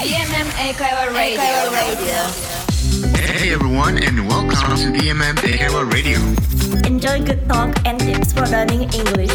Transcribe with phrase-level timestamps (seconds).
[0.00, 1.40] DMM 英会話 Radio.
[3.16, 6.18] Hey everyone, and welcome to DMM Ekewa Radio.
[6.86, 9.32] Enjoy good talk and tips for learning English.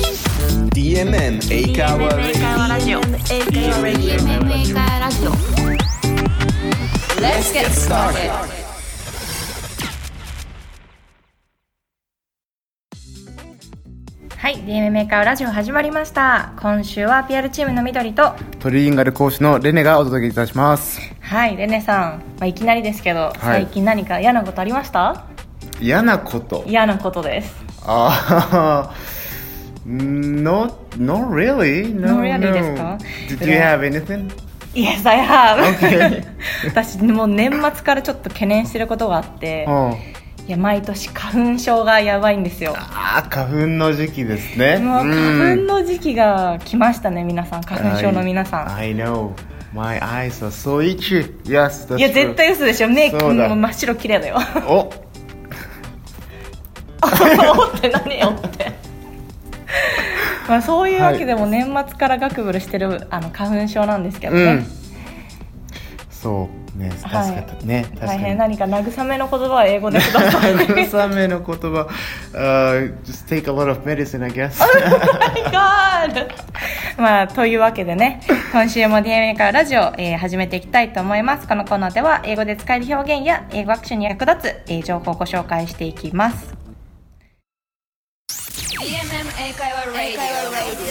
[0.71, 3.02] DMM 英会話 Radio.
[3.02, 4.12] DMM 英会話 Radio.
[4.12, 5.32] DMM 英会話ラジオ
[7.20, 8.61] Let's get started.
[14.42, 16.54] はい、DMM メーカーラジオ始まりました。
[16.60, 21.00] 今週は PR チームの緑と、トリリンガル講師のレネがお届けいたします。
[21.21, 25.26] はい、レネさん、まあ、いきなりですけど、最近何か嫌なことありました？
[25.80, 26.63] 嫌なこと？
[26.66, 27.55] 嫌なことです。
[27.85, 28.96] ああ
[29.88, 31.94] not not really?
[31.94, 32.98] No, Not really ですか
[33.46, 34.32] ？Did you have anything?
[34.73, 36.23] Yes, I have!
[36.66, 40.20] 私、もう年末からちょっと懸念してることがあって、うん
[40.52, 42.73] いや、毎年花粉症がやばいんですよ。
[42.76, 47.62] ああ花粉の時期ですねもううん花粉の時期が来ましたね、皆さん。
[47.62, 48.74] 花粉症の皆さん。
[48.74, 49.32] I, I know
[49.74, 52.90] my eyes are so itchy Yes, that's いや.絶対嘘でしょ。
[52.90, 54.40] 目、もう真っ白綺麗だよ。
[54.68, 54.91] お
[57.02, 58.74] おって何よって。
[60.49, 64.66] まあそういうわけでも年末からガクブルしてるあの花粉症なんですけどね、うん
[66.09, 67.84] そうね確かね。
[67.84, 68.07] 確かに。
[68.07, 68.38] 大変。
[68.38, 70.53] 何か慰めの言葉は英語でください。
[70.56, 71.88] 慰めの言葉、
[72.34, 74.59] uh, just take a lot of medicine, I guess.
[75.52, 76.28] God!
[76.97, 78.22] まあというわけでね
[78.52, 81.47] 今週も DMA からラジオ、えー始めていきたいと思います。
[81.47, 86.53] このコーナーでは英語で使える表現や英語学習に役立つ、えー情報をご紹介していきます。
[88.81, 90.91] DMM 英会話 Radio.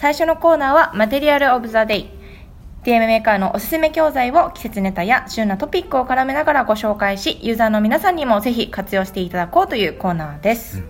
[0.00, 2.06] 最初のコーナーはマテリアルオブザデイ
[2.84, 10.82] DM メーカーのおすすめ教材を季節ネタや旬なトピックを絡めながらご紹介しユーザーの皆さんにもぜひ活用していただこうというコーナーです、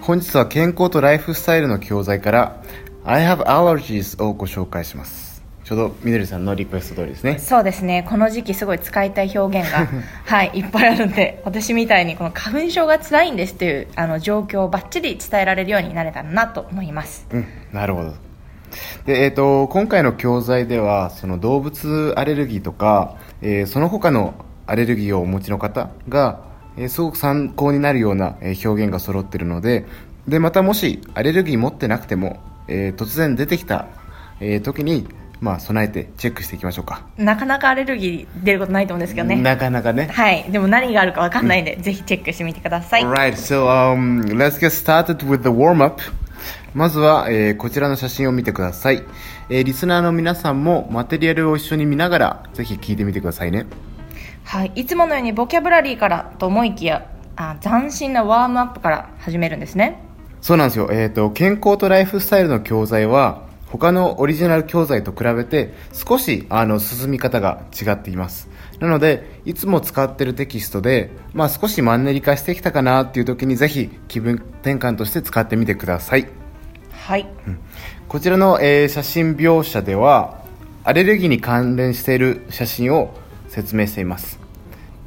[0.00, 2.62] 本日は健康とライフスタイルの教材から
[3.04, 5.23] I have allergies をご紹介します。
[5.64, 7.38] ちょうどみどりさんのリクエスト通りですね。
[7.38, 8.04] そうですね。
[8.06, 9.88] この時期すごい使いたい表現が
[10.26, 17.26] はいいっぱいあるんで私みたいにこの花粉症が辛いんですというあの状況をバッチリ伝えられるようになれたらなと思います。
[17.32, 18.14] うんなるほど。
[19.06, 24.34] で、えー、と今回の教材ではその動物アレルギーとか、えーその他の
[24.66, 26.40] アレルギーをお持ちの方が、
[26.76, 29.86] えーすごく参考になるような、えー表現が揃ってるので
[30.28, 33.86] でまたもしアレルギー持ってなくても、えー突然出てきた、
[34.40, 35.06] えー時に、
[35.40, 37.06] まあ、備えてチェックしていきましょうか。
[37.16, 39.36] なかなかアレルギー出ることないと思うんですけどね。
[39.36, 40.06] なかなかね。
[40.06, 40.44] はい。
[40.50, 43.02] でも何があるか分かんないんで、ぜひチェックしてみてください。
[43.02, 46.02] Alright, so um, let's get started with the warm-up.
[46.74, 49.04] まずは、えーこちらの写真を見てください、
[49.48, 53.66] えーリスナーの皆さんもマテリアルを一緒に見ながらぜひ聞いてみてくださいね。
[54.44, 57.06] はい、いつものようにボキャブラリーからと思いきや
[57.36, 60.00] あ斬新なワームアップから始めるんですね。
[60.40, 60.90] そうなんですよ。
[60.92, 63.42] えっ、と、健康とライフスタイルの教材は
[63.76, 68.48] 他のオリジナル教材と比べて少しあの進み方が違っています。
[68.78, 76.28] なので、いつも使ってるテキストで、まあ少しマンネリ化してきたかなっていう時にぜひ気分転換として使ってみてください。
[76.92, 77.26] はい、
[78.06, 80.42] こちらの、えー写真描写では
[80.84, 83.12] アレルギーに関連している写真を
[83.48, 84.38] 説明しています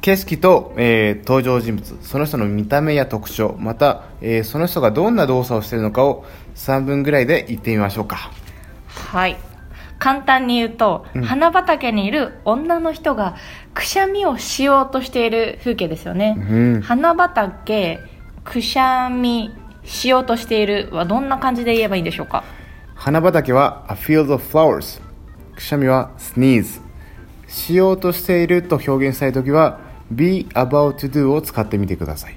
[0.00, 6.24] 景色と、えー登場人物その人の見た目や特徴また、えーその人がどんな動作をしているのかを
[6.54, 8.30] 3分ぐらいで言ってみましょうか
[8.88, 9.36] はい。
[9.98, 13.36] 簡単に言うと、花畑にいる女の人が
[13.74, 16.80] くしゃみをしようとしている風景ですよね、うん。
[16.82, 17.98] 花畑
[18.44, 19.52] くしゃみ
[19.84, 22.44] しようとしているはどんな感じで言えばいいんでしょうか？
[22.94, 25.00] 花畑は a field of flowers
[25.56, 26.80] くしゃみは sneeze
[27.48, 29.80] しようとしていると表現したい時は
[30.12, 32.36] be about to do を使ってみてください。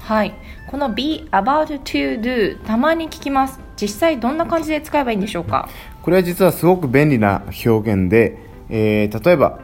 [0.00, 0.34] はい。
[0.68, 5.68] この be about to do たまに聞きます実際どんな感じで使えばいいんでしょうか？
[6.02, 9.60] これは実はすごく便利な表現で、えー例えば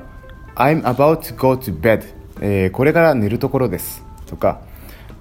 [0.55, 2.05] I'm about to go to bed、
[2.41, 4.61] えーこれから寝るところですとか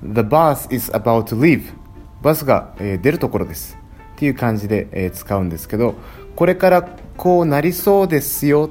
[0.03, 1.73] The bus is about to leave
[2.21, 3.77] バスが、えー出るところです
[4.15, 5.95] っていう感じで、えー使うんですけど
[6.35, 8.69] これからこうなりそうですよ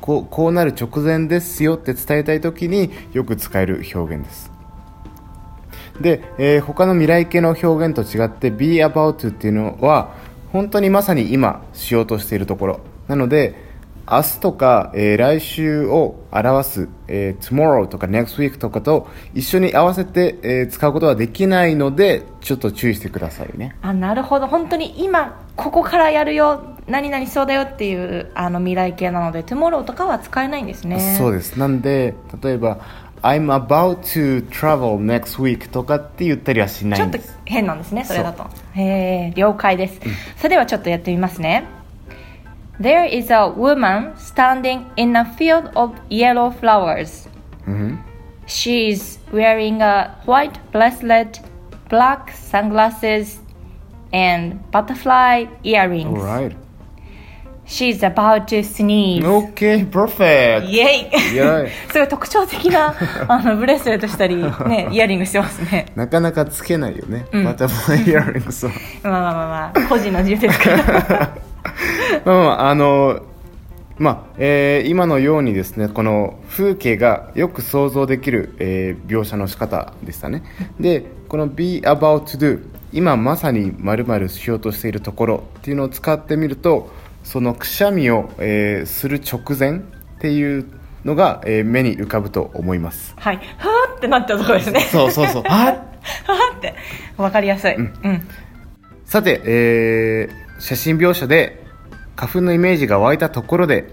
[0.00, 4.52] こうこうなる直前ですよって伝えたい時によく使える表現です。
[6.00, 10.14] で、えー他の未来系の表現と違って be about っていうのは
[10.52, 12.80] 本当にまさに今しようとしているところ。
[13.08, 13.66] なので
[14.10, 23.76] 明日とか、えー来週を表す、えー tomorrow とか next week とかと一緒に合わせて、えー使うことはできないのでちょっと注意してくださいね。
[23.82, 24.46] あなるほど。
[24.46, 31.16] 本当に今ここからやるよ何々そうだよっていうあの未来系なので tomorrow とかは使えないんですね。
[31.18, 31.58] そうです。
[31.58, 32.78] なんで例えば
[33.24, 35.70] I'm about to travel next week
[42.80, 48.92] There is a woman standing in a field of yellow flowers、She mm-hmm.
[48.92, 51.40] is wearing a white bracelet
[51.88, 53.40] black sunglasses
[54.12, 56.22] and butterfly earrings.
[57.68, 59.22] She's about to sneeze.
[59.22, 60.64] OK perfect.
[60.66, 62.94] イエイすごい特徴的な
[63.28, 65.86] あのブレスレットしたり、ね、イヤリングしてますね。
[65.94, 68.72] なかなかつけないよね、バタフライイヤリングスは
[69.04, 69.34] まあまあまあ
[69.74, 70.78] まあ、個人の自由ですから。
[72.24, 73.20] まあまああの
[73.98, 80.42] まあえー今のようにですねこの風景がよく想像できる、えー描写の仕方でしたね。
[80.80, 82.60] でこの be about to do
[82.92, 86.90] 今まさに〇〇しようとしているところっていうのを使ってみると
[87.28, 89.82] そのくしゃみを、えーする直前っ
[90.18, 90.64] ていう
[91.04, 93.36] のが、えー目に浮かぶと思いますはい。
[93.36, 94.80] はーってなったところですね。
[94.80, 96.74] そうそうそう あはーって。
[97.18, 97.74] わかりやすい。
[97.74, 98.22] うん。
[99.04, 101.62] さて、えー写真描写で
[102.16, 103.92] 花粉のイメージが湧いたところで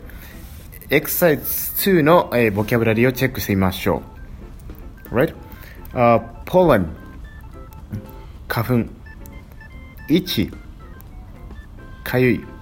[0.90, 4.02] エクサイズ2の、えーボキャブラリーをチェックしてみましょ
[5.12, 5.36] う right、
[5.94, 6.86] uh, pollen
[8.48, 8.90] 花粉
[10.10, 10.54] 1
[12.06, 12.55] かゆい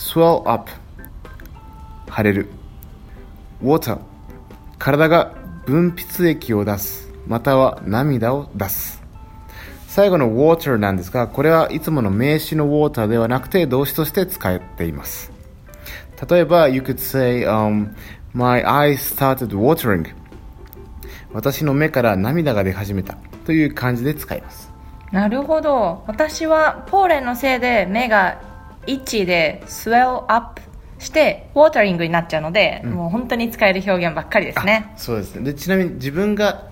[0.00, 0.70] swell up
[2.10, 2.48] 腫れる
[3.62, 3.98] water
[4.78, 5.34] 体が
[5.66, 9.02] 分泌液を出すまたは涙を出す
[9.86, 15.32] 最後の water なんですが、これはいつもの名詞の water ではなくて動詞として使っています。
[16.30, 17.92] 例えば、you could say、um,
[18.32, 20.14] my eyes started watering
[21.32, 24.70] 私の目から涙が出始めたという感じで使います。
[25.10, 26.04] なるほど。
[26.06, 28.49] 私はポーレンのせいで目が
[28.86, 30.60] 1で swell up
[30.98, 34.92] して、ウォータリングになっちゃうので、もう本当に使える表現ばっかりですね。
[34.96, 35.42] そうですね。
[35.42, 36.68] で、ちなみに自分が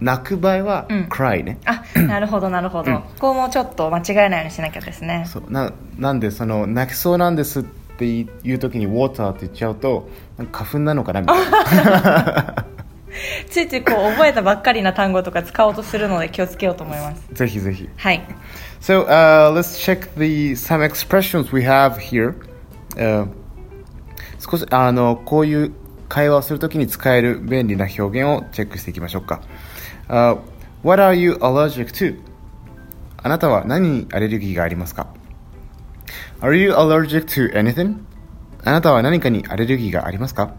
[0.00, 1.58] 泣く場合は、うん cry ね。
[1.64, 2.92] あ、なるほどなるほど。
[2.92, 5.24] ここもちょっと間違えないようにしなきゃですね。
[5.26, 7.64] そうななんで、その、泣きそうなんですっ
[7.98, 10.08] ていう時に water って言っちゃうと、
[10.52, 12.66] 花粉なのかなみたいな。
[13.48, 17.26] ついついこう覚えたばっかりな単語とか使おうとするので気をつけようと思います。
[17.32, 17.88] ぜひぜひ。
[17.96, 18.22] はい。
[18.86, 22.36] So uh, let's check the some expressions we have here.
[22.96, 23.26] Uh,
[24.38, 25.72] 少しあのこういう
[26.08, 29.42] 会話をするときに使える便利な表現をチェックしていきましょうか。
[30.06, 30.38] Uh,
[30.84, 32.16] what are you allergic to?
[33.24, 35.08] あなたは何にアレルギーがありますか
[36.40, 37.96] ?Are you allergic to anything?
[38.62, 40.54] あなたは何かにアレルギーがありますか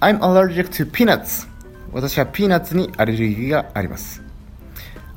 [0.00, 1.48] ?I'm allergic to peanuts.
[1.92, 4.20] 私はピーナッツにアレルギーがあります。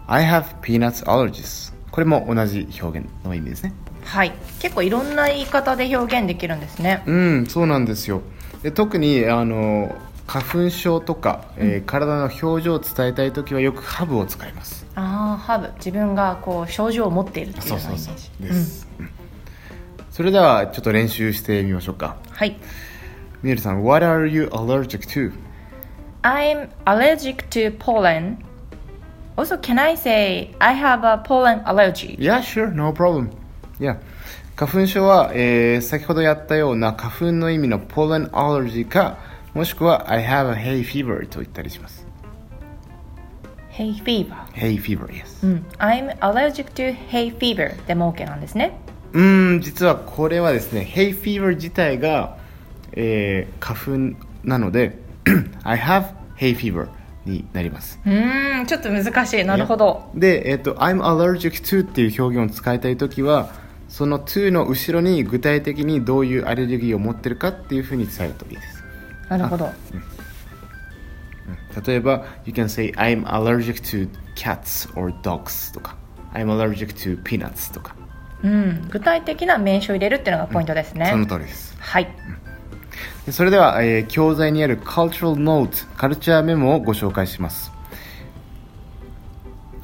[0.06, 3.74] I have peanuts allergies これも同じ表現の意味ですね
[4.04, 4.32] はい。
[4.60, 7.02] 結構いろんな言い方で表現できるんですね。
[7.08, 8.22] うんそうなんですよ
[8.62, 9.96] で特にあの
[10.28, 15.72] 花粉症とか、えー体の表情を伝えたい時はよくハブを使いますああ、ハブ。
[15.78, 18.32] 自分がこう症状を持っているっていうようなイメージ。
[18.42, 19.10] です、うん
[20.12, 22.60] それではちょっと練習してみましょうかはい。
[23.42, 25.34] みえるさん What are you allergic to?
[26.22, 28.38] I'm allergic to pollen.
[29.38, 32.16] Also, can I say I have a pollen allergy?
[32.20, 33.30] Yeah, sure, no problem.
[33.80, 33.98] Yeah.
[34.56, 39.18] 花粉症は、えー先ほどやったような花粉の意味の pollen allergy か、
[39.54, 42.08] もしくは I have a hay fever と言ったりします。
[43.78, 44.34] Hay fever.
[44.56, 45.46] hay fever, yes.
[45.46, 45.66] うん。
[45.78, 48.80] I'm allergic to hay fever でも OK なんですね。
[49.14, 52.38] うーん、実はこれはですね、hay fever 自体が、
[52.94, 54.98] えー花粉なので、
[55.64, 56.06] I have
[56.40, 56.88] hay fever
[57.28, 58.00] になります。
[58.06, 59.46] うーん、ちょっと難しい。
[59.46, 60.10] なるほど。
[60.16, 63.50] で、えっと、I'm allergic to っていう表現を使いたいときは、
[63.88, 68.84] その to の後ろに具体的にどういうアレルギーを持ってるかっていうふうに伝えるといいです。
[69.30, 69.72] なるほど。
[71.86, 75.96] 例えば、You can say I'm allergic to cats or dogs とか
[76.34, 77.96] I'm allergic to peanuts とか
[78.44, 78.88] うん。
[78.90, 81.08] 具体的な名詞を入れるっていうのがポイントですね。
[81.10, 81.76] その通りです。
[81.80, 82.06] はい。
[82.06, 82.12] で
[83.32, 87.72] それでは、えー、教材にある Cultural Notes カルチャーメモをご紹介します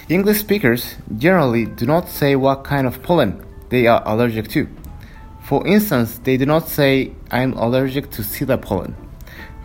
[0.09, 4.67] English speakers generally do not say what kind of pollen they are allergic to.
[5.41, 8.95] For instance, they do not say, I'm allergic to cedar pollen.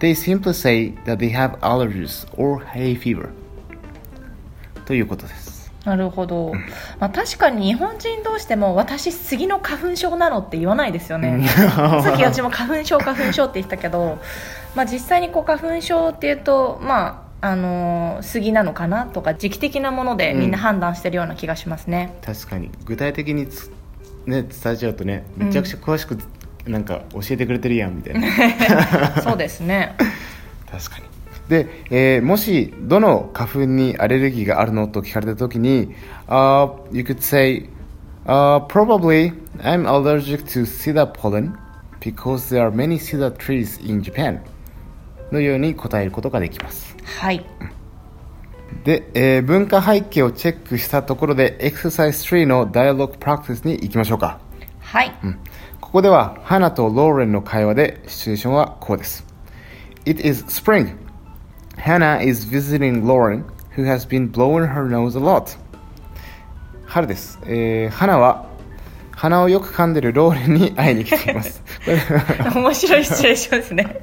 [0.00, 3.30] They simply say that they have allergies or hay fever.
[4.86, 5.47] ということです。
[5.84, 6.52] なるほど。
[6.98, 11.46] まあ確かに日本人同士でも私杉の花粉症なのって言わないですよね。
[11.48, 14.18] さっき私も花粉症花粉症って言ってたけど、
[14.74, 22.14] まあ実際にこう花粉症っていうと、まあ、あのー杉なのかなとか時期的なものでみんな判断してるような気がしますね。
[22.22, 23.70] 確かに具体的につ、
[24.26, 26.18] ね、伝えちゃうとねめちゃくちゃ詳しく
[26.66, 29.94] なんか教えてくれてるやんみたいな そうですね。
[30.70, 31.07] 確かに
[31.48, 35.94] で、えーもしどの花粉にアレルギーがあるのと聞かれた時に、
[36.28, 37.68] uh, you could say、
[38.26, 41.56] uh, probably I'm allergic to cedar pollen
[42.00, 44.40] because there are many cedar trees in Japan
[45.32, 47.44] のように答えることができますはい。
[48.84, 54.38] で、えー文化背景をチェックしたところでエクササイズ3の Dialogue Practice に行きましょうか
[54.80, 55.12] はい。
[55.80, 59.24] ここでは、花とローレンの会話で、シチュエーションはこうです。
[60.04, 61.07] It is spring.
[61.78, 63.44] Hannah is visiting Lauren,
[63.74, 65.56] who has been blowing her nose a lot.
[66.86, 67.38] 春です。
[67.44, 68.46] えー、花は、
[69.12, 71.62] 鼻をよく噛んでるローレンに会いに来ています。
[72.54, 74.00] 面白いシチュエーションですね。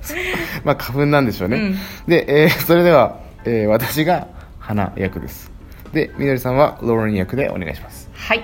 [0.63, 1.75] まあ、花粉なんでしょうね。
[2.07, 4.27] で、えーそれでは、えー私が
[4.59, 5.51] 花役です。
[5.93, 8.09] で、みどりさんはローレン役でお願いします。
[8.13, 8.43] はい。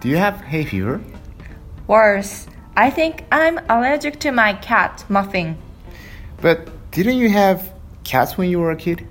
[0.00, 1.00] Do you have hay fever?
[1.88, 5.56] Worse, I think I'm allergic to my cat, Muffin.
[6.40, 7.60] But didn't you have
[8.10, 9.06] cats when you were a kid?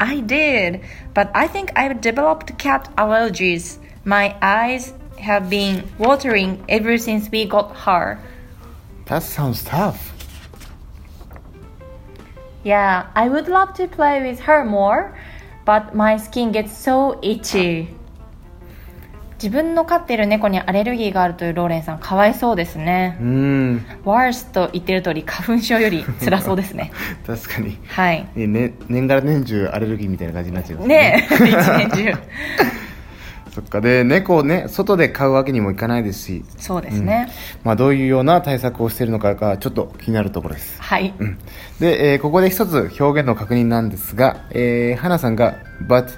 [0.00, 0.80] I did,
[1.12, 3.78] but I think I've developed cat allergies.
[4.04, 8.18] My eyes have been watering ever since we got her.
[9.06, 10.10] That sounds tough.
[12.64, 15.18] Yeah, I would love to play with her more,
[15.64, 17.94] but my skin gets so itchy.
[19.42, 23.24] 自分の飼っている猫にアレルギーがあるというローレンさん、かわいそうですねう。
[23.24, 26.92] ーん、Worse と言ってる通り、花粉症より辛そうですね。
[27.26, 27.76] 確かに。
[27.88, 28.28] はい。
[28.36, 32.12] ねね、年がら年中アレルギーみたいな感じになっちゃいますねえ、一年中。
[33.52, 33.80] そっか。
[33.80, 37.28] で、猫をね、外で飼うわけにもいかないですし、そうですね。
[37.64, 40.80] まあ、どういうような対策をしているのかがちょっと気になるところです。
[40.80, 41.12] はい。
[41.18, 41.38] うん
[41.80, 46.10] で、えーここで一つ表現の確認なんですが、えー、花さんが、But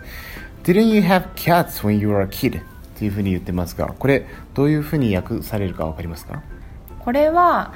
[0.63, 2.61] didn't you have cats when you were a kid?
[2.99, 6.43] というふうに言ってますが、これ、どういうふうに訳されるかわかりますか？
[7.01, 7.73] これは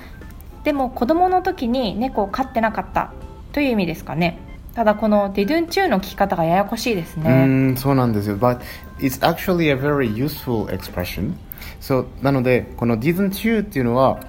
[0.64, 3.12] でも子供の時に猫を飼ってなかった
[3.52, 4.38] という意味ですかね
[4.74, 8.38] ただこの「didn't you」の聞き方がややこしいですうねーん、そうなんですよ。
[8.38, 8.60] But
[8.98, 11.32] it's actually a very useful expression.
[11.80, 14.20] So, なので、この didn't you っていうのは、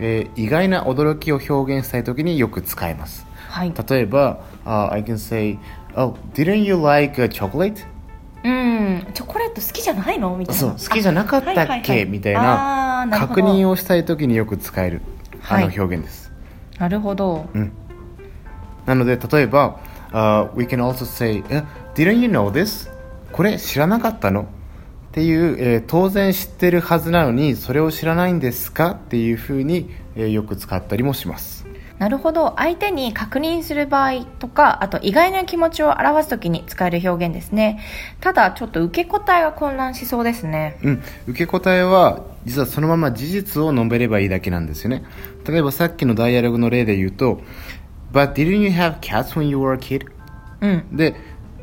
[0.00, 3.26] えー意外な驚きを表現したいときによく使えます。
[3.48, 5.58] はい例えば、uh, I can say,
[5.96, 7.84] Oh, didn't you like a chocolate?
[8.44, 9.06] うん。
[9.12, 10.36] チョコレート好きじゃないの？
[10.36, 10.60] みたいな。
[10.60, 12.06] そう、好きじゃなかったっけ、あはいはいはい。
[12.06, 15.02] みたいな確認をしたいときによく使える
[15.48, 16.32] あのはい表現です。
[16.78, 17.46] なるほど。
[18.86, 19.78] なので、例えば、
[20.12, 21.62] uh, we can also say, "Eh,
[21.94, 22.90] Didn't you know this?
[23.32, 24.42] これ知らなかったの？
[24.42, 24.46] っ
[25.12, 28.92] ていう、えー当然知ってるはずなのに、それを知らないんですか？
[28.92, 31.59] っていうふうに、えーよく使ったりもします。
[32.00, 32.54] なるほど。
[32.56, 37.78] 相手に確認する場合とかあと意外な気持ちを表す時に使える表現ですね。
[38.20, 40.78] ただちょっと受け答えが混乱しそうですね。
[40.82, 45.04] うん、受け答えは実はそのまま事実を述べればいいだけなんですよね。
[45.46, 47.42] 例えばさっきのダイアログの例で言うと
[48.14, 50.06] 「But didn't you have cats when you were a kid?」
[50.62, 50.96] うん。
[50.96, 51.14] で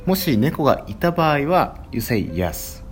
[0.06, 2.84] もし猫がいた場合は「You say yes」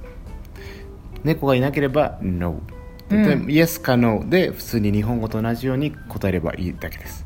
[1.24, 2.60] 猫がいなければ「No」
[3.08, 7.25] で、Yes か No で普通に日本語と同じように答えればいいだけです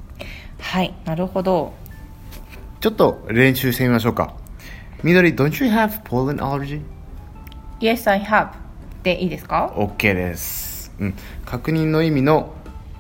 [0.60, 1.74] はいなるほど。
[2.80, 4.34] ちょっと練習してみましょうか。
[5.04, 6.82] 緑 Don't you have pollen allergy?
[7.80, 8.51] Yes I have.
[9.04, 11.13] でいいですか？OK です、うん、
[11.46, 12.54] 確認の意味の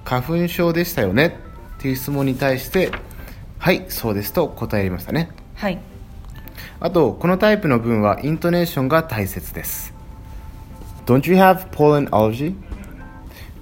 [0.05, 1.37] 花粉症でしたよね？
[1.77, 2.91] っていう質問に対して
[3.57, 5.29] はいそうですと答えましたね。
[5.55, 5.77] はい。
[6.79, 9.93] あとこのタイプの文はイントネーションが大切です。
[11.05, 12.55] Don't you have pollen allergy?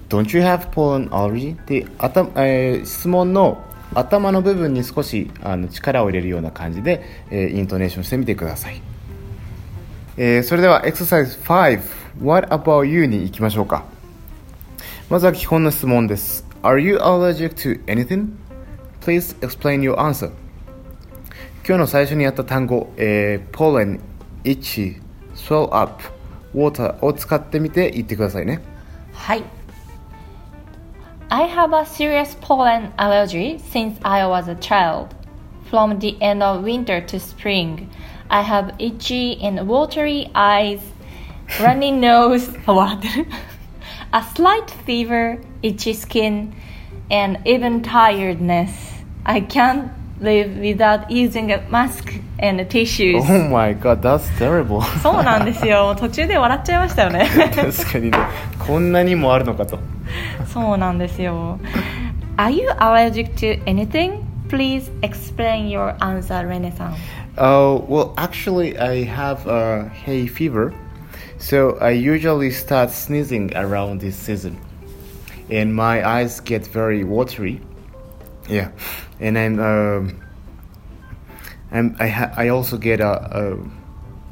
[0.08, 1.54] Don't you have pollen allergy?
[1.54, 3.64] って頭、えー質問の
[3.94, 8.80] 頭の部分に少しあの力を入れるような感じで、えーイントネーションしてみてください、
[10.16, 13.06] えーそれではエクササイズ5 What about you?
[13.06, 13.84] に行きましょうか。
[15.08, 16.44] まずは基本の質問です。
[16.62, 18.30] Are you allergic to anything?
[19.00, 20.32] Please explain your answer.
[21.64, 24.00] 今日の最初にやった単語、えー、pollen,
[24.42, 25.00] itchy,
[25.36, 26.02] swell up,
[26.52, 28.60] water を使ってみて言ってくださいね。
[29.12, 29.44] はい。
[31.30, 35.14] I have a serious pollen allergy since I was a child.
[35.68, 37.90] From the end of winter to spring,
[38.30, 40.80] I have itchy and watery eyes,
[41.60, 46.54] runny nose, a slight fever, itchy skin,
[47.10, 48.72] and even tiredness.
[49.26, 53.22] I can't live without using a mask and tissues.
[53.28, 54.80] Oh my god, that's terrible.
[55.02, 55.94] そうなんですよ。
[55.94, 57.28] 途中で笑っちゃいましたよね。
[57.54, 58.18] 確かにね。
[58.68, 59.78] こんなにもあるのかと
[60.46, 61.58] そうなんですよ
[62.36, 64.22] Are you allergic to anything?
[64.48, 66.76] Please explain your answer, Renaissance.
[66.76, 67.18] san.
[67.36, 70.72] Oh, uh, well, actually, I have a hay fever,
[71.38, 74.56] so I usually start sneezing around this season,
[75.50, 77.60] and my eyes get very watery.
[78.48, 78.70] Yeah,
[79.18, 80.22] and I'm, um,
[81.72, 83.58] I'm I, I also get a, a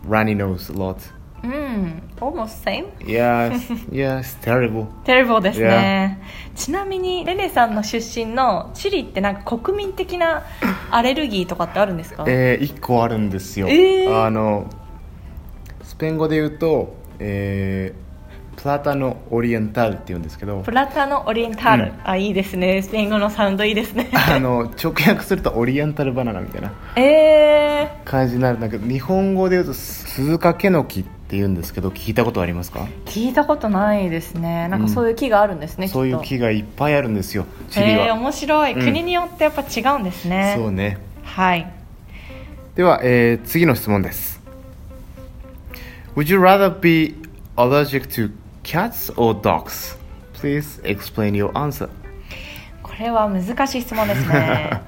[0.04, 1.00] runny nose a lot.
[1.42, 2.86] うん、almost same?
[2.98, 3.52] Yeah,
[3.90, 4.86] yeah, it's terrible.
[5.04, 6.20] テレボですね。
[6.54, 10.42] ちなみに、レネさんの出身のチリってなんか国民的な
[10.90, 12.24] アレルギーとかってあるんですか？
[12.26, 13.68] えー、一個あるんですよ。
[13.68, 14.66] えーあの、
[15.82, 22.82] スペイン語で言うと、えー、プラタノオリエンタルって言うんですけどプ、ラタのオリエンタル、うんあ、いいですね。
[22.82, 24.10] スペイン語のサウンドいいですね。
[24.12, 32.80] あの、直訳するとオリエンタルバナナみたいなえ感じになるんだけど、日本語で言うと鈴掛の木って言うんですけど、聞いたことありますか？
[32.80, 34.68] ー、聞いたことないですね。
[34.68, 37.72] なんかそういう木があるんですね、そういう木がいっぱいあるんですよ、と。
[37.72, 38.06] チリは。
[38.06, 40.54] えー、面白い、うん国によってやっぱ違うんですね。
[40.56, 40.98] そうね。
[41.24, 41.72] はい。
[42.76, 44.40] では、えー次の質問です。
[46.14, 47.14] Would you rather be
[47.56, 48.30] allergic to
[48.62, 49.96] cats or dogs?
[50.34, 51.88] Please explain your answer.
[52.82, 54.80] これは難しい質問ですね。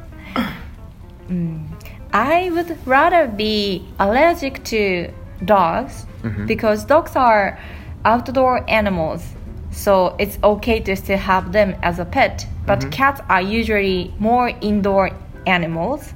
[1.29, 1.67] うん、
[2.11, 5.13] I would rather be allergic to
[5.45, 6.47] dogs mm-hmm.
[6.47, 7.59] because dogs are
[8.05, 9.23] outdoor animals.
[9.71, 12.47] So it's okay to still have them as a pet.
[12.67, 12.91] But mm-hmm.
[12.91, 15.11] cats are usually more indoor
[15.47, 16.15] animals.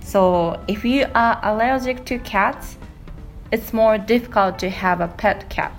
[0.00, 2.76] So if you are allergic to cats,
[3.52, 5.72] it's more difficult to have a pet cat.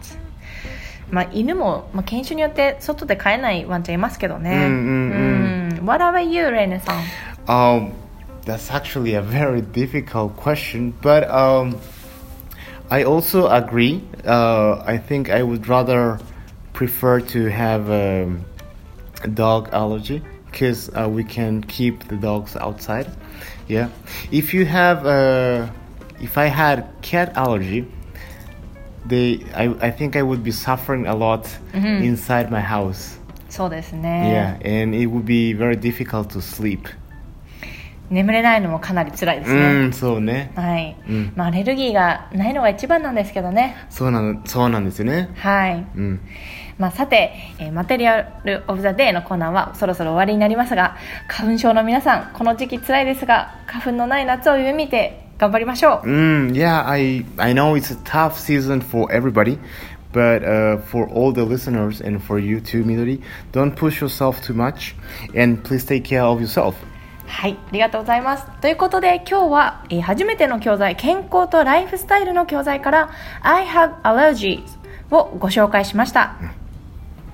[1.12, 4.52] まあ、犬も、まあ、犬種によって外で飼えないワンちゃんいますけどね。
[4.52, 5.86] うんうんうん。
[5.86, 6.20] What mm, mm, mm.
[6.20, 7.04] about you, Rene さん、
[7.46, 7.92] um,
[8.46, 11.78] That's actually a very difficult question, but、um,
[12.90, 14.04] I also agree.
[14.26, 16.20] Uh, I think I would rather
[16.74, 18.32] prefer to have a
[19.34, 23.08] dog allergy because uh, we can keep the dogs outside.
[23.68, 23.90] Yeah.
[24.32, 25.72] If you have, a,
[26.22, 27.88] if I had cat allergy,
[29.06, 32.04] they, I, I think I would be suffering a lot mm-hmm.
[32.04, 33.20] inside my house.
[33.50, 34.60] そうですね。
[34.62, 36.90] Yeah, and it would be very difficult to sleep.
[38.10, 40.96] 眠れないのもかなり辛いですうんそうねはい、
[41.36, 45.86] まあ、アレルギーがないのが一番なんですけどねそう,なそうなんですよねはい、
[46.78, 59.58] まあ、さて、えー、マテリアル・オブ・ザ・デーのコーナーはそろそろ終わりになりますが花粉症の皆さんこの時期辛いですが花粉のない夏を夢見て頑張りましょううん、yeah, I, I know it's a tough season for everybody
[60.14, 64.54] But uh, for all the listeners and for you too, Midori, don't push yourself too
[64.54, 64.96] much
[65.36, 66.78] and please take care of yourself.
[67.28, 68.46] はい、ありがとうございます。
[68.62, 73.10] ということで今日は、えー初めての教材、健康とライフスタイルの教材から
[73.42, 74.64] I have allergies
[75.12, 76.36] をご紹介しました。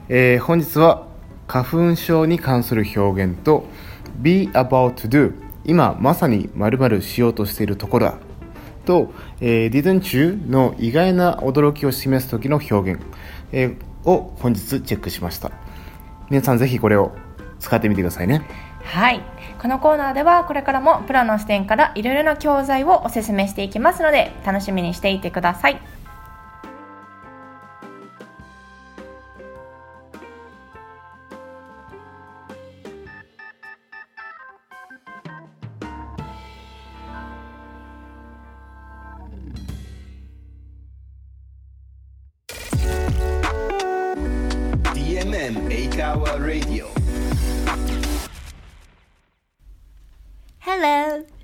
[0.10, 1.08] えー本日は
[1.47, 3.65] 花粉症に関する表現と
[4.21, 5.34] be about to do
[5.65, 8.17] 今まさに〇〇しようとしているところだ
[8.86, 13.01] と、えー didn't you の意外な驚きを示す時の表現、
[13.51, 15.51] えーを本日チェックしました
[16.30, 17.12] 皆さんぜひこれを
[17.60, 18.41] 使ってみてくださいね
[18.84, 19.21] はい。
[19.62, 25.80] このコーナーではこれからもプロの視点からいろいろな教材をおすすめしていきますので楽しみにしていてください。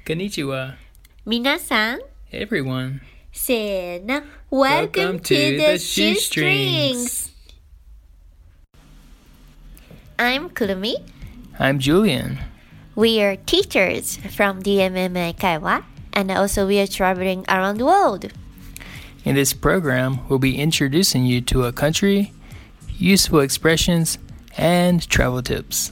[0.08, 0.76] Konnichiwa.
[1.28, 2.00] Minasan.
[2.32, 3.02] Everyone.
[3.34, 4.24] Sena.
[4.50, 7.32] Welcome, Welcome to, to, the, Shoestrings.
[10.18, 10.96] I'm Kurumi.
[11.60, 12.40] I'm Julian.
[12.96, 18.32] We are teachers from DMMA Kaiwa, and also we are traveling around the world.
[19.26, 22.32] In this program, we'll be introducing you to a country,
[22.98, 24.20] useful expressions,
[24.56, 25.92] and travel tips.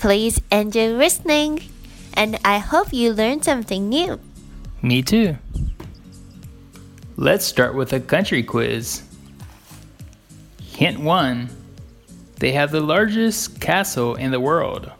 [0.00, 1.70] Please enjoy listening
[2.14, 4.20] and I hope you learned something new.
[4.82, 5.36] Me too.
[7.16, 9.02] Let's start with a country quiz.
[10.62, 11.50] Hint 1
[12.38, 14.90] They have the largest castle in the world.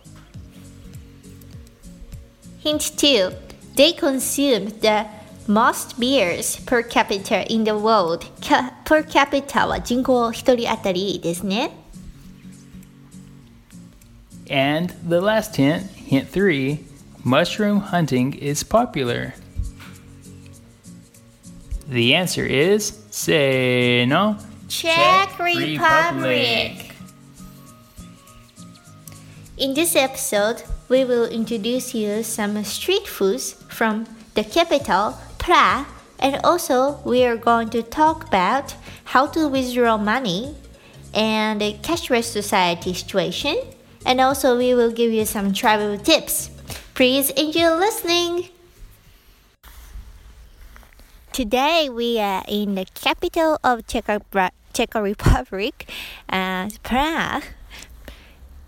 [2.58, 3.32] Hint 2
[3.76, 5.06] They consume the
[5.46, 8.26] most beers per capita in the world.
[8.42, 9.66] Ca per capita
[11.50, 11.72] it?
[14.50, 16.84] And the last hint, hint 3
[17.24, 19.34] mushroom hunting is popular.
[21.88, 24.36] The answer is say no.
[24.68, 25.80] Czech Republic.
[25.80, 26.94] Republic.
[29.58, 35.86] In this episode, we will introduce you some street foods from the capital, Prague,
[36.18, 40.54] and also we are going to talk about how to withdraw money
[41.12, 43.56] and the cashless society situation,
[44.06, 46.50] and also we will give you some travel tips.
[47.00, 48.50] Please enjoy listening.
[51.32, 54.04] Today we are in the capital of Czech,
[54.74, 55.90] Czech Republic,
[56.28, 57.44] uh, Prague.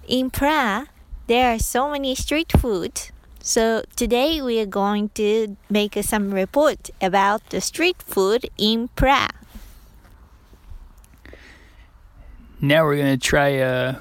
[0.09, 0.89] In Prague,
[1.27, 3.11] there are so many street food.
[3.43, 9.37] So today we are going to make some report about the street food in Prague.
[12.63, 13.97] Now we're going to try a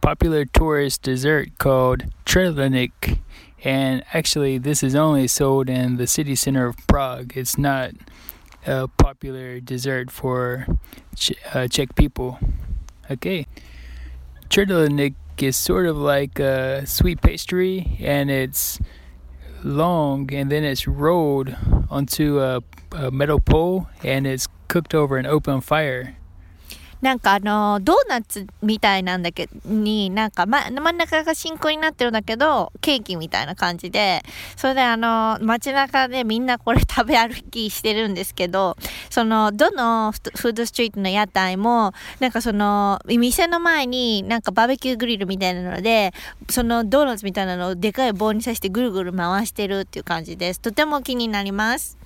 [0.00, 3.18] popular tourist dessert called Trelenik.
[3.64, 7.32] And actually, this is only sold in the city center of Prague.
[7.34, 7.92] It's not
[8.66, 10.66] a popular dessert for
[11.54, 12.38] uh, Czech people.
[13.10, 13.46] Okay.
[14.50, 18.78] Trelenik is sort of like a sweet pastry, and it's
[19.64, 21.56] long, and then it's rolled
[21.90, 26.16] onto a, a metal pole, and it's cooked over an open fire.
[27.04, 34.22] なんかあのドーナツみたいなんだけどになんか、ま、真ん中が真空になってるんだけどケーキみたいな感じで
[34.56, 38.78] それであの街中でみんなこれ食べ歩きしてるんですけど
[39.10, 46.14] そのどのフードストリートの屋台もなんかその店の前になんかバーベキューグリルみたいなので
[46.48, 50.60] そのドーナツみたいなのをでかい棒に刺してぐるぐる回してるっていう感じです。
[50.60, 51.98] とても気になります。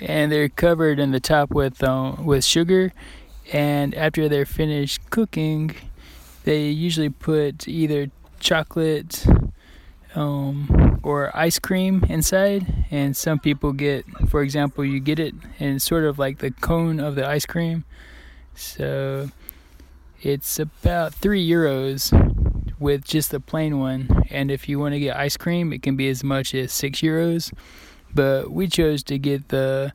[0.00, 2.92] And they're covered in the top with uh, with sugar.
[3.50, 5.74] And after they're finished cooking,
[6.44, 9.24] they usually put either chocolate
[10.14, 12.86] um, or ice cream inside.
[12.90, 16.50] And some people get, for example, you get it and it's sort of like the
[16.50, 17.84] cone of the ice cream.
[18.54, 19.30] So
[20.20, 22.12] it's about three euros
[22.78, 24.24] with just the plain one.
[24.30, 27.00] And if you want to get ice cream, it can be as much as six
[27.00, 27.52] euros.
[28.14, 29.92] But we chose to get the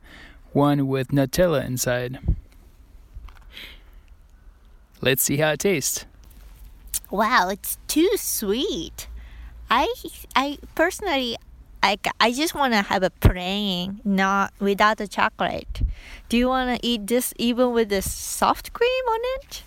[0.52, 2.18] one with Nutella inside.
[5.00, 6.06] Let's see how it tastes.
[7.10, 9.08] Wow, it's too sweet.
[9.70, 9.92] I
[10.34, 11.36] I personally
[11.82, 15.82] I I just want to have a plain, not without the chocolate.
[16.28, 19.62] Do you want to eat this even with the soft cream on it?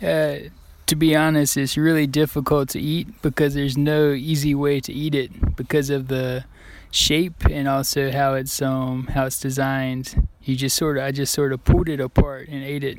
[0.00, 0.48] Uh,
[0.86, 5.14] to be honest, it's really difficult to eat because there's no easy way to eat
[5.14, 6.44] it because of the
[6.90, 10.26] shape and also how it's um how it's designed.
[10.42, 12.98] You just sort of I just sort of pulled it apart and ate it.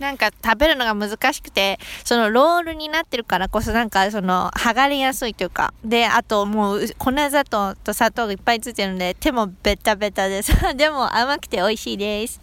[0.00, 12.40] なんか食べるのが難しくてそのロールになってるからこそなんかその剥がれやすいというかであともう粉砂糖と砂糖がいっぱいついてるので手もベタベタですでも甘くて美味しいです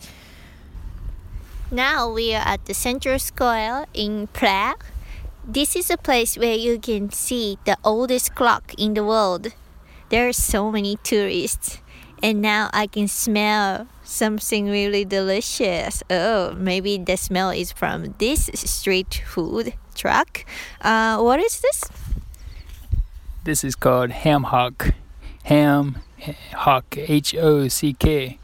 [1.71, 4.77] Now we are at the Central Square in Prague
[5.49, 9.51] This is a place where you can see the oldest clock in the world
[10.09, 11.81] There are so many tourists
[12.21, 16.01] and now I can smell something really delicious.
[16.09, 20.45] Oh, maybe the smell is from this street food truck.
[20.81, 21.83] Uh, what is this?
[23.43, 24.93] This is called ham hock.
[25.43, 25.97] Ham
[26.53, 28.39] hock H O C K.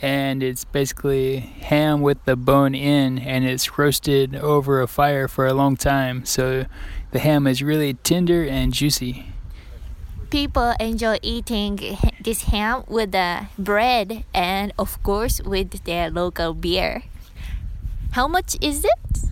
[0.00, 5.46] And it's basically ham with the bone in and it's roasted over a fire for
[5.46, 6.24] a long time.
[6.24, 6.66] So
[7.12, 9.26] the ham is really tender and juicy.
[10.32, 11.78] People enjoy eating
[12.24, 17.02] this ham with the bread and, of course, with their local beer.
[18.12, 19.28] How much is it?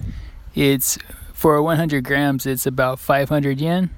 [0.54, 0.98] It's
[1.32, 3.88] for 100 grams, it's about 500 yen.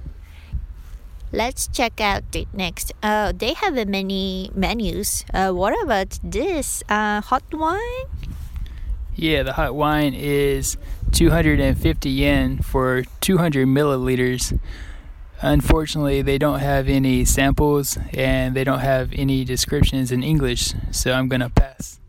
[1.33, 2.93] Let's check out the next.
[3.03, 5.25] Uh, they have many menus.
[5.33, 6.83] Uh, what about this?
[6.87, 8.07] Uh, hot wine?
[9.13, 10.77] Yeah, the hot wine is
[11.11, 14.57] 250 yen for 200 milliliters.
[15.43, 21.11] Unfortunately, they don't have any samples and they don't have any descriptions in English, so
[21.11, 21.99] I'm gonna pass.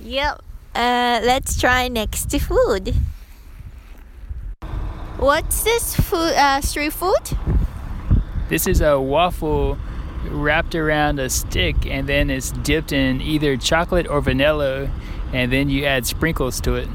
[0.00, 0.42] Yep.
[0.74, 2.94] Uh, let's try next food.
[5.18, 6.32] What's this food?
[6.32, 7.36] Uh, street food?
[8.48, 9.76] This is a waffle
[10.30, 14.90] wrapped around a stick and then it's dipped in either chocolate or vanilla
[15.34, 16.88] and then you add sprinkles to it.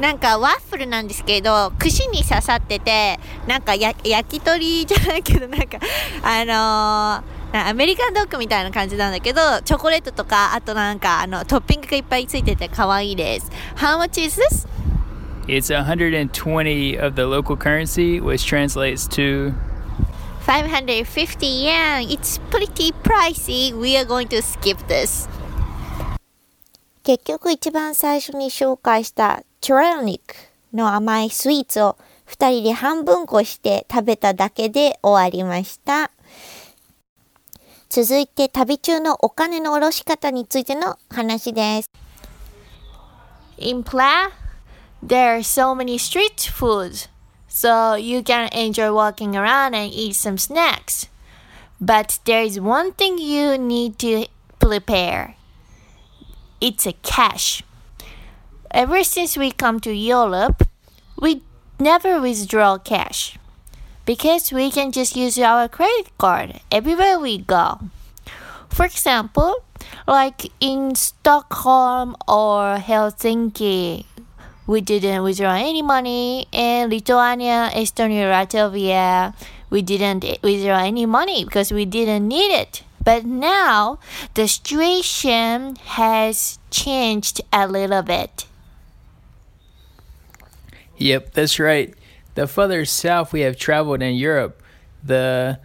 [0.00, 5.78] なんかワッフルなんですけど串に刺さっててなんかや焼き鳥じゃないけどなんか
[6.22, 13.50] あのーアメリカンドッグみたいな感じなんだけどチョコレートとかあとなんかあのトッピングがいっぱいついてて可愛いです。
[13.76, 14.68] How much is this?
[15.46, 19.54] It's 120 of the local currency, which translates to
[20.44, 22.02] 550 yen.
[22.10, 23.72] It's pretty pricey.
[23.72, 25.26] We are going to skip this.
[27.02, 30.36] 結局一番最初に紹介したチュラニック
[30.76, 36.10] の甘いスイーツを二人で半分こして食べただけで終わりました。
[37.88, 41.90] 続いて旅中のお金の下ろし方についての話です。
[43.56, 44.30] In Prague,
[45.04, 47.08] there are so many street foods,
[47.48, 51.10] so you can enjoy walking around and eat some snacks.
[51.80, 55.38] But there is one thing you need to prepare.
[56.60, 57.62] it's a cash.
[58.70, 60.68] Ever since we come to Europe,
[61.16, 61.42] we
[61.80, 63.38] never withdraw cash
[64.04, 67.80] because we can just use our credit card everywhere we go.
[68.68, 69.64] For example,
[70.06, 74.04] like in Stockholm or Helsinki,
[74.66, 76.46] we didn't withdraw any money.
[76.52, 79.34] In Lithuania, Estonia, Latvia,
[79.70, 82.82] we didn't withdraw any money because we didn't need it.
[83.02, 83.98] But now
[84.34, 88.44] the situation has changed a little bit.
[90.98, 91.94] Yep, that's right.
[92.34, 94.62] The further south we have traveled in Europe,
[95.02, 95.58] the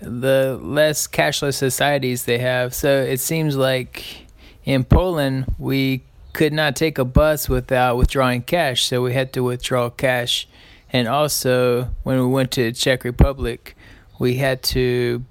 [0.00, 2.72] the less cashless societies they have.
[2.72, 4.26] So it seems like
[4.64, 9.42] in Poland we could not take a bus without withdrawing cash, so we had to
[9.42, 10.48] withdraw cash.
[10.92, 13.76] And also when we went to Czech Republic,
[14.18, 15.24] we had to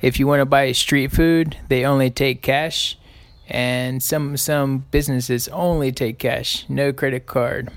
[0.00, 2.98] if you want to buy street food, they only take cash
[3.48, 7.70] and some some businesses only take cash, no credit card.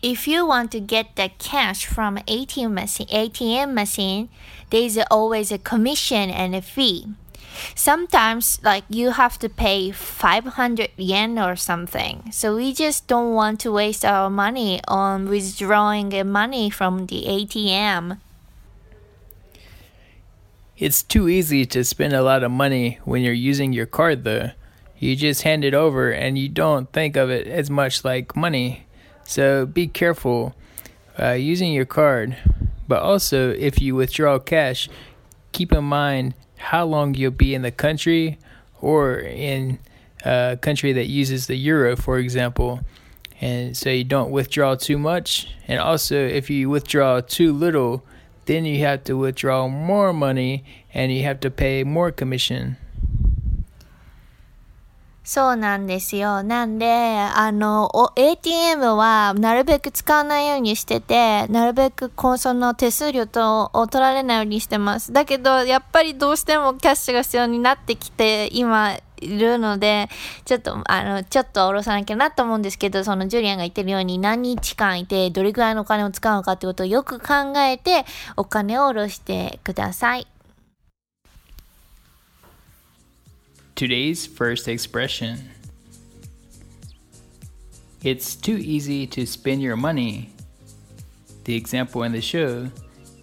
[0.00, 4.28] If you want to get the cash from ATM machine, ATM machine,
[4.70, 7.06] there's always a commission and a fee.
[7.74, 12.30] Sometimes, like you have to pay 500 yen or something.
[12.30, 18.20] So we just don't want to waste our money on withdrawing money from the ATM.
[20.76, 24.52] It's too easy to spend a lot of money when you're using your card, though.
[24.96, 28.84] You just hand it over and you don't think of it as much like money.
[29.28, 30.54] So be careful
[31.20, 32.38] uh, using your card.
[32.88, 34.88] But also, if you withdraw cash,
[35.52, 38.38] keep in mind how long you'll be in the country
[38.80, 39.80] or in
[40.24, 42.80] a country that uses the euro, for example.
[43.38, 45.54] And so you don't withdraw too much.
[45.68, 48.06] And also, if you withdraw too little,
[48.46, 50.64] then you have to withdraw more money
[50.94, 52.78] and you have to pay more commission.
[55.28, 56.42] そうなんですよ。
[56.42, 65.12] なんで、あの、ATM はなるべく使わないようにしてて、なるべくこうその手数料とを取られないようにしてます。
[65.12, 70.08] だけど、やっぱりどうしてもキャッシュが必要になってきて、今、いるので、
[70.46, 78.06] ちょっと、あの、ちょっと下ろさなきゃなと思うんですけど、そのジュリアンが言ってるように何日間いて、どれくらいのお金を使うのかってことをよく考えて、
[78.38, 80.26] お金を下ろしてください。
[83.78, 85.38] Today's first expression
[88.02, 90.30] It's too easy to spend your money.
[91.44, 92.72] The example in the show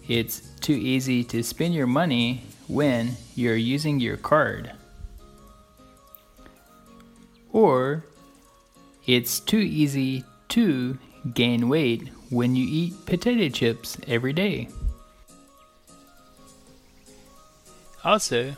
[0.08, 4.72] It's too easy to spend your money when you're using your card.
[7.52, 8.06] Or
[9.06, 10.24] It's too easy
[10.56, 10.98] to
[11.34, 14.70] gain weight when you eat potato chips every day.
[18.06, 18.56] Also,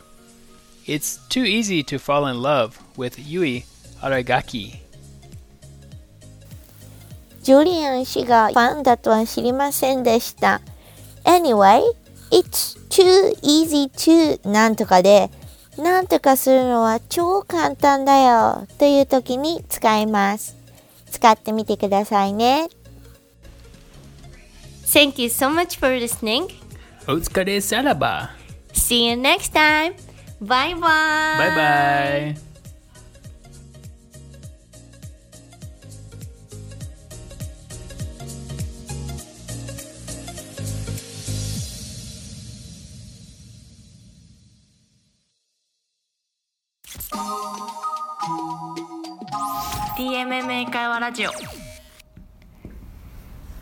[0.88, 3.66] it's too easy to fall in love with Yui
[4.00, 4.80] Aragaki.
[7.42, 8.06] Julian
[11.26, 11.82] Anyway,
[12.30, 15.30] it's too easy to なんとかで、
[15.76, 20.56] なんとかするのは超簡単だよという時に使います。
[21.10, 22.70] 使ってみてくださいね。
[24.86, 26.48] Thank you so much for listening.
[27.06, 28.30] お疲れさらば。
[28.72, 30.07] See you next time.
[30.40, 30.80] Bye bye.
[30.80, 32.48] Bye bye.
[49.98, 51.30] DMM 会話ラジオ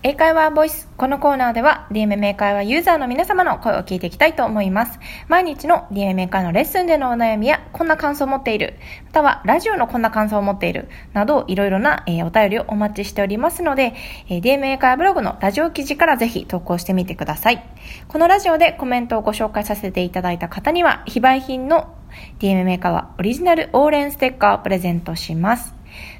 [0.02, 0.88] 英会話ボイス。
[0.96, 5.00] このコーナーでは DMM 英会話ユーザーの皆様の声を聞いていきたいと思います。
[5.28, 8.74] 毎日の DMM 英会話のレッスンでのお悩みや、こんな感想を持っている、
[9.06, 13.94] またはラジオのこんな感想を持っている、などいろいろな、えーお便りをお待ちしておりますので、
[14.28, 17.64] えー DMM 英会話ブログのラジオ記事からぜひ投稿してみてください。
[18.06, 21.92] このラジオでコメントをご紹介させていただいた方には、非売品の
[22.38, 25.74] DMM 英会話オリジナルオーレンステッカーをプレゼントします。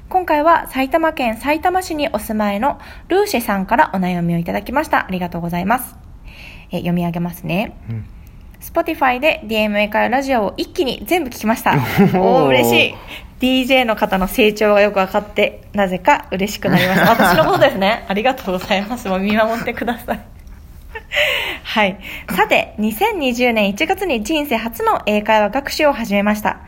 [0.09, 5.05] 今回は埼玉県埼玉市にお住まいのルーシェさんからお悩みをいただきました。
[5.05, 5.95] ありがとうございます。
[6.71, 7.77] え読み上げますね。
[7.89, 8.16] うん
[8.61, 11.73] Spotify で DMA 会ラジオを一気に全部聞きました。
[11.73, 12.95] おー、嬉しい。
[13.39, 17.11] DJ の方の成長がよく分かって、なぜか嬉しくなりました。
[17.33, 18.05] 私のことですね。
[18.07, 19.07] ありがとうございます。
[19.07, 20.19] もう見守ってください。
[21.63, 21.99] はい。
[22.35, 26.61] さて、2020年1月に人生初の英会話学習を始めました。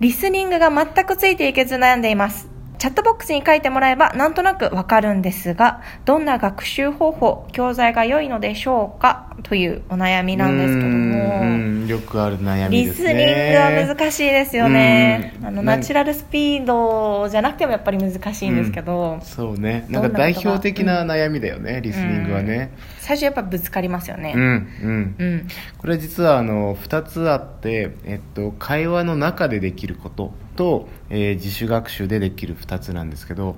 [0.00, 2.49] リスニングが全くついていけず悩んでいます。
[2.80, 11.44] チャットボックスに書いてもらえばなんとなくわかるんですが、どんな学習方法、教材が良いのでしょうかというお悩みなんですけどうも。
[11.44, 13.10] んよくある悩みリですね。
[13.10, 15.34] スニングは難しいですよね。
[15.42, 19.84] あの、ナチュラルスピードじゃなくてもやっぱり難しいんですけど、そうね。
[19.90, 22.70] なんか代表的な悩みだよね、リスニングはね
[23.10, 24.34] 最初やっぱぶつかりますよね。
[24.36, 25.48] うんうん、うん。
[25.78, 33.56] これ実はあの2つあって、えっと、会話の中でできることと、えー自主学習でできる2つなんですけど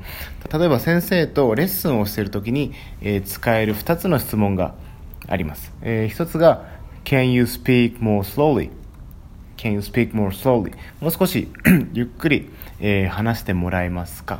[0.51, 4.75] 例えば先生とレッスンをしている時に、えー使える2つの質問が
[5.29, 6.65] あります、え1つが
[7.05, 8.71] Can you speak more slowly?
[9.59, 10.73] Can you speak more slowly?
[11.01, 11.49] もう少し
[11.93, 12.49] ゆっくり、
[12.81, 14.37] えー話してもらえますか？
[14.37, 14.39] っ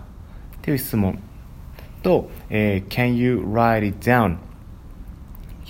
[0.63, 1.19] ていう質問
[2.03, 4.39] と、えー Can you write it down?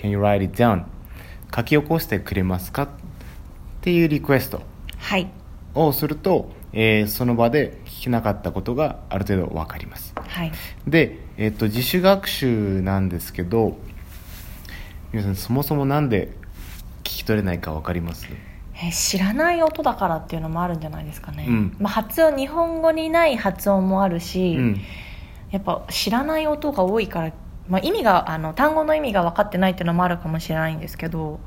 [0.03, 0.85] Can you write it down?
[1.55, 2.83] 書き起こしてくれますか？
[2.83, 2.89] っ
[3.83, 4.63] ていうリクエスト
[4.99, 5.29] はい。
[5.75, 10.53] をすると、えーその場で聞けなかったことがある程度わかりますはい。
[10.89, 13.79] で、えっと自主学習なんですけど
[15.13, 16.33] 皆さんそもそもなんで
[17.05, 18.27] 聞き取れないかわかります？
[18.75, 21.47] えー知らない音だからっていうのもあるんじゃないですかね。
[21.49, 24.81] うんまあ、発音、日本語にない発音もあるし、うん
[25.51, 27.33] やっぱ知らない音が多いから、
[27.69, 31.41] まあ、意味があの単語の意味が分かってないっていうのもあるかもしれないんですけど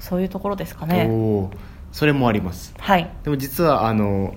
[0.00, 1.08] そういうところですかね。
[1.92, 2.74] それもあります。
[2.78, 3.10] はい。
[3.22, 4.34] でも実はあの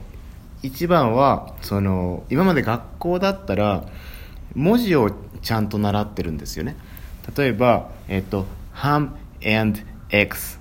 [0.62, 3.86] 一番はその今まで学校だったら
[4.54, 5.12] 文字を
[5.42, 6.76] ちゃんと習ってるんですよね。
[7.36, 9.12] 例えば、えっと、ハム
[9.46, 10.60] and eggs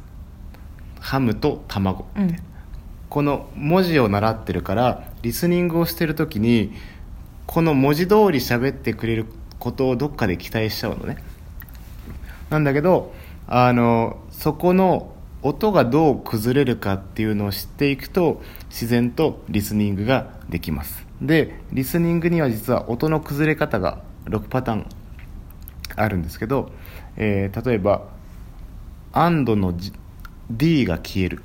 [1.00, 2.07] ハムと卵。
[2.16, 2.37] うん。
[3.11, 6.72] この文字を習ってるからリスニングをしてる時に
[7.46, 9.27] この文字通り喋ってくれる
[9.64, 11.16] ことをどっかで期待しちゃうのね。
[12.50, 13.14] なんだけど
[13.46, 21.07] あのそこの音がどう崩れるかっていうのを知っていくと自然とリスニングができます。
[21.20, 24.87] でリスニングには実は音の崩れ方が6パターン
[25.96, 26.70] あるんですけど、
[27.16, 28.03] えー例えば
[29.12, 29.92] 「and」のじ
[30.50, 31.42] D が消える。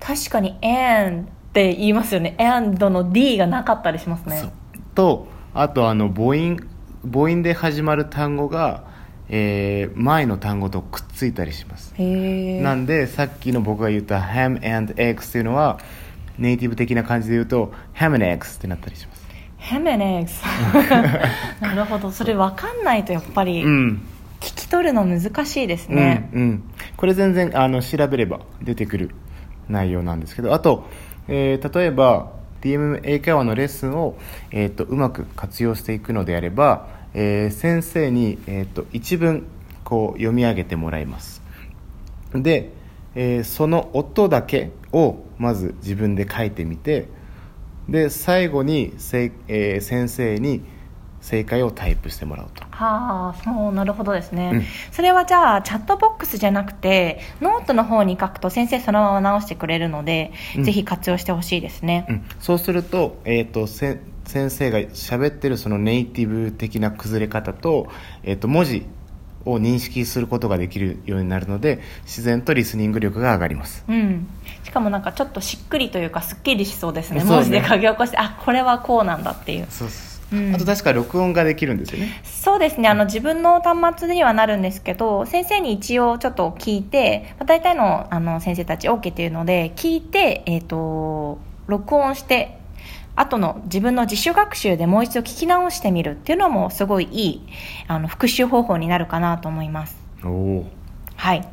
[0.00, 4.52] 確かに「and」って言いますよね「and」の D がなかったりしますね。
[4.94, 6.56] とあとあの母音
[7.04, 8.84] 母音で始まる単語が、
[9.28, 11.94] えー前の単語とくっついたりします。
[11.98, 15.78] なんでさっきの僕が言った ham and eggs っていうのは
[16.38, 19.24] ネイティブ的な感じで言うと ham and eggs ってなったりします。
[19.58, 20.42] ヘメネグス
[21.62, 22.10] なるほど。
[22.10, 24.02] それ分かんないとやっぱりうん。
[24.40, 26.64] 聞き取るの難しいですね、うんうん、
[26.98, 29.14] これ全然あの調べれば出てくる
[29.70, 30.52] 内容なんですけど。
[30.52, 30.86] あと、
[31.28, 32.32] えー例えば
[32.64, 34.16] DMM 英会話のレッスンを、
[34.50, 39.46] えー、とうまく活用していくのであれば、えー先生に、えー、と一文
[39.84, 41.42] こう読み上げてもらいます。
[42.32, 42.70] で、
[43.14, 47.08] えーその音だけをまず自分で書いてみて
[47.88, 50.62] で最後にせ、えー先生に
[51.24, 52.62] 正解をタイプしてもらうと。
[52.70, 54.64] はあそうなるほどですね、うん。
[54.92, 60.64] それはじゃあチャットボックスじゃなくてノートの方に書くと先生そのまま直してくれるので、うん。
[60.64, 67.88] ぜひ活用してほしいですね、うん、そうすると,、えー、とせ先生が喋ってるそのネイティブ的な崩れ方と,、
[68.22, 68.86] えー、と文字
[69.46, 73.84] を認識することができるようになるので自然とリスニング力が上がります。
[73.88, 74.26] うん、
[74.62, 77.20] しかもなんかちょっとしっくりというかすっきりしそうですね。
[77.22, 77.24] ね。
[77.24, 80.54] 文字で書き起こしてあこれはこうなんだっていうそうそううん。
[80.54, 82.20] あと確か録音ができるんですよね。
[82.24, 82.88] そうですね。
[82.88, 92.58] あの自分の端末にはなるんですけど先生に一応ちょっと聞いて、まあ、大体のあの先生たち OK っていうので聞いて、えー、と録音して
[93.16, 97.46] 後の自分の自主学習でもう一度聞き直してみるっていうのもすごいいい
[97.86, 99.96] あの復習方法になるかなと思います。
[100.24, 100.64] お
[101.16, 101.48] はい。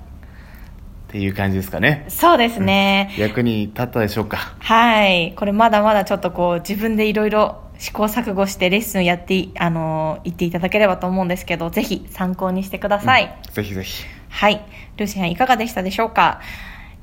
[1.12, 2.06] ていう感じですかね。
[2.08, 4.56] そうですね、役に立ったでしょうか。
[4.60, 5.34] はい。
[5.36, 13.36] これまだまだちょっとこう自分でいろいろ試行錯誤してレッスンやってい、あのー、言っていただければと思うんですけど、ぜひ参考にしてください。
[13.54, 14.64] ぜひぜひはい。
[14.98, 16.42] ルーシーさんいかがでしたでしょうか、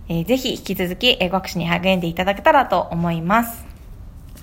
[0.09, 3.67] えーぜひ引き続き英語学習に励んでいただけたらと思います。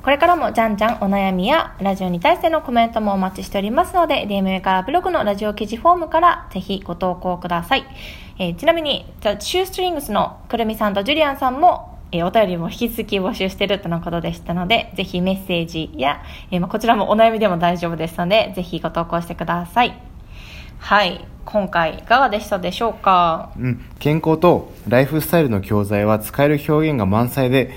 [0.04, 7.86] これからもじゃんじゃんお悩みやラジオに対してのコメントもお待ちしておりますので、DMA からブログのラジオ記事フォームからぜひご投稿ください。
[8.40, 20.00] えーちなみに、The Shoestrings のくるみさんとジュリアンさんも、えーお便りも引き続き募集しているとのことでしたので、ぜひメッセージや、えーまあこちらもお悩みでも大丈夫ですので、ぜひご投稿してください。
[20.80, 21.26] はい。
[21.46, 23.52] 今回いかがでしたでしょうか？
[23.56, 27.72] うん、健康とライフスタイルの教材は使える表現が満載で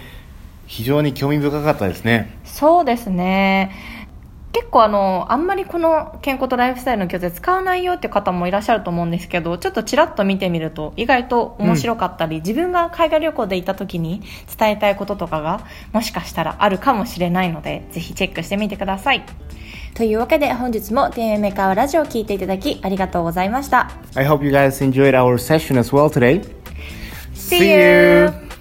[0.67, 3.73] 非常に興味深かったですねそうですね。
[4.59, 14.21] 結構あのあんまりこの健康とライフスタイルの教材使わないよって方もいらっしゃると思うんですけどちょっとちらっと見てみると意外と面白かったり、自分が海外旅行で行った時に
[14.59, 19.25] 伝えたいこととかがもしかしたらあるかもしれないのでぜひチェックしてみてください
[19.95, 26.43] というわけで本日も DMM カワラジオを聞いていただきありがとうございました I hope you guys enjoyed our session as well today.
[27.33, 28.58] See you!